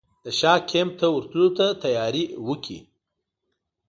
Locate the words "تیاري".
1.83-2.23